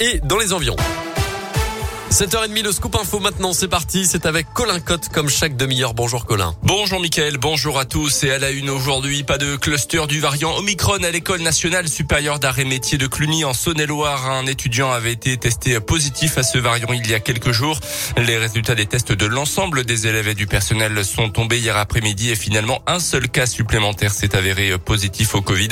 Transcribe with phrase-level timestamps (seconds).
[0.00, 0.76] Et dans les environs.
[2.10, 4.04] 7h30, le scoop info maintenant, c'est parti.
[4.04, 5.94] C'est avec Colin Cotte comme chaque demi-heure.
[5.94, 6.56] Bonjour Colin.
[6.64, 8.24] Bonjour Mickaël, bonjour à tous.
[8.24, 12.40] Et à la une aujourd'hui, pas de cluster du variant Omicron à l'école nationale supérieure
[12.40, 14.28] d'art et métier de Cluny en Saône-et-Loire.
[14.28, 17.78] Un étudiant avait été testé positif à ce variant il y a quelques jours.
[18.16, 22.30] Les résultats des tests de l'ensemble des élèves et du personnel sont tombés hier après-midi
[22.30, 25.68] et finalement un seul cas supplémentaire s'est avéré positif au Covid.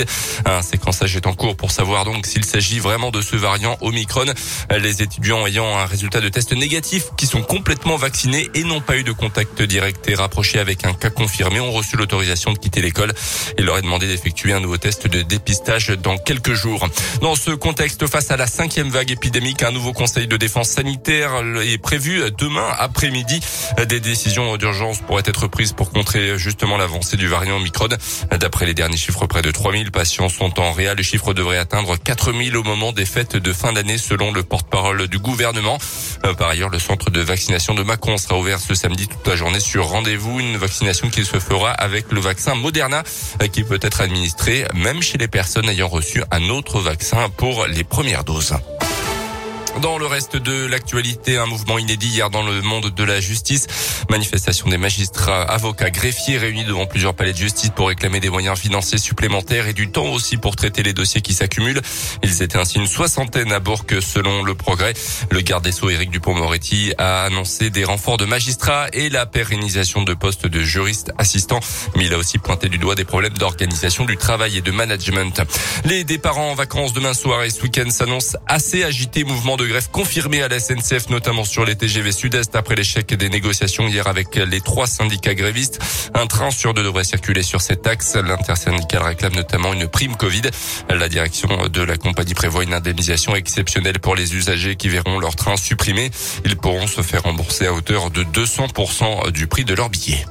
[0.47, 4.27] Un séquençage est en cours pour savoir donc s'il s'agit vraiment de ce variant Omicron.
[4.71, 8.97] Les étudiants ayant un résultat de tests négatifs qui sont complètement vaccinés et n'ont pas
[8.97, 12.81] eu de contact direct et rapproché avec un cas confirmé ont reçu l'autorisation de quitter
[12.81, 13.13] l'école
[13.57, 16.89] et leur est demandé d'effectuer un nouveau test de dépistage dans quelques jours.
[17.21, 21.43] Dans ce contexte, face à la cinquième vague épidémique, un nouveau conseil de défense sanitaire
[21.63, 23.41] est prévu demain après-midi.
[23.89, 27.89] Des décisions d'urgence pourraient être prises pour contrer justement l'avancée du variant Omicron.
[28.39, 30.97] D'après les derniers chiffres, près de 3000 patients sont en réel.
[30.97, 35.09] Le chiffre devrait atteindre 4000 au moment des fêtes de fin d'année selon le porte-parole
[35.09, 35.79] du gouvernement.
[36.25, 39.37] Euh, par ailleurs, le centre de vaccination de Macron sera ouvert ce samedi toute la
[39.37, 40.41] journée sur rendez-vous.
[40.41, 43.03] Une vaccination qui se fera avec le vaccin Moderna
[43.43, 47.67] euh, qui peut être administré même chez les personnes ayant reçu un autre vaccin pour
[47.67, 48.55] les premières doses.
[49.83, 53.67] Dans le reste de l'actualité, un mouvement inédit hier dans le monde de la justice.
[54.11, 58.59] Manifestation des magistrats, avocats, greffiers réunis devant plusieurs palais de justice pour réclamer des moyens
[58.59, 61.81] financiers supplémentaires et du temps aussi pour traiter les dossiers qui s'accumulent.
[62.25, 64.95] Ils étaient ainsi une soixantaine à Bourg selon le progrès.
[65.31, 70.03] Le garde des Sceaux Éric Dupont-Moretti a annoncé des renforts de magistrats et la pérennisation
[70.03, 71.61] de postes de juristes assistants.
[71.95, 75.43] Mais il a aussi pointé du doigt des problèmes d'organisation du travail et de management.
[75.85, 79.25] Les départs en vacances demain soir et ce week-end s'annoncent assez agités.
[79.25, 83.29] Mouvement de grève confirmée à la SNCF, notamment sur les TGV Sud-Est après l'échec des
[83.29, 85.81] négociations hier avec les trois syndicats grévistes.
[86.15, 88.15] Un train sur deux devrait circuler sur cette axe.
[88.15, 90.43] L'intersyndicale réclame notamment une prime Covid.
[90.89, 95.35] La direction de la compagnie prévoit une indemnisation exceptionnelle pour les usagers qui verront leur
[95.35, 96.11] train supprimé.
[96.45, 100.25] Ils pourront se faire rembourser à hauteur de 200% du prix de leur billet.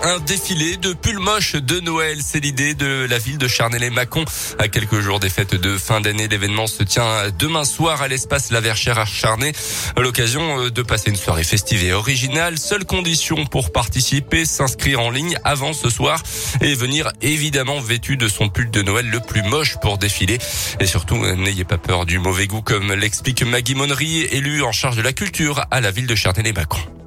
[0.00, 4.24] Un défilé de pulls moches de Noël, c'est l'idée de la ville de Charnay-les-Mâcon.
[4.60, 8.52] À quelques jours des fêtes de fin d'année, l'événement se tient demain soir à l'espace
[8.52, 9.52] La Verchère à Charnay.
[9.96, 12.58] L'occasion euh, de passer une soirée festive et originale.
[12.58, 16.22] Seule condition pour participer, s'inscrire en ligne avant ce soir
[16.60, 20.38] et venir évidemment vêtu de son pull de Noël le plus moche pour défiler.
[20.78, 24.96] Et surtout, n'ayez pas peur du mauvais goût comme l'explique Maggie Monnery, élue en charge
[24.96, 26.97] de la culture à la ville de Charnay-les-Mâcon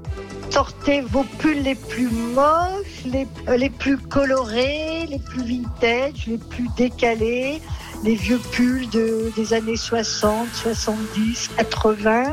[0.51, 6.37] sortez vos pulls les plus moches, les, euh, les plus colorés, les plus vintage, les
[6.37, 7.61] plus décalés,
[8.03, 12.23] les vieux pulls de, des années 60, 70, 80,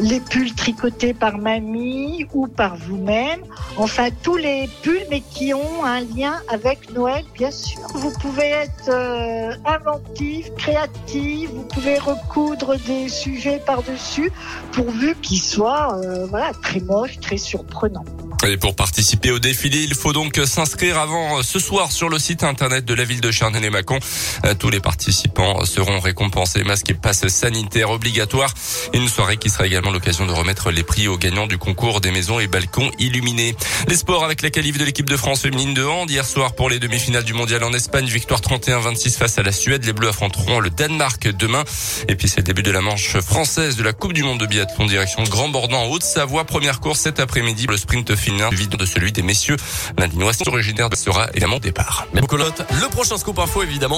[0.00, 3.40] les pulls tricotés par mamie ou par vous-même.
[3.76, 7.80] Enfin, tous les pulls, mais qui ont un lien avec Noël, bien sûr.
[7.94, 14.30] Vous pouvez être euh, inventif, créatif, vous pouvez recoudre des sujets par-dessus,
[14.72, 18.04] pourvu qu'ils soient euh, voilà, très moches, très surprenants.
[18.44, 22.44] Et pour participer au défilé, il faut donc s'inscrire avant ce soir sur le site
[22.44, 23.98] internet de la ville de Charnay-les-Mâcon.
[24.44, 28.52] Euh, tous les participants seront récompensés, masques et passes sanitaires obligatoires.
[28.94, 32.12] Une soirée qui sera également l'occasion de remettre les prix aux gagnants du concours des
[32.12, 33.56] maisons et balcons illuminés.
[33.88, 36.08] Les sports avec la qualif de l'équipe de France féminine de hand.
[36.08, 39.84] Hier soir pour les demi-finales du mondial en Espagne, victoire 31-26 face à la Suède.
[39.84, 41.64] Les Bleus affronteront le Danemark demain.
[42.08, 44.46] Et puis c'est le début de la manche française de la Coupe du Monde de
[44.46, 46.44] biathlon direction Grand Bornand en Haute-Savoie.
[46.44, 47.66] Première course cet après-midi.
[47.68, 49.56] Le sprint final vide de celui des messieurs.
[49.98, 52.06] L'Indinoise originaire sera évidemment départ.
[52.12, 53.94] Même le prochain scoop info évidemment.